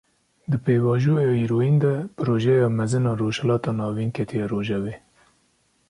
[0.49, 4.95] Di pêvajoya îroyîn de, Projeya Mezin a Rojhilata Navîn ketiye rojevê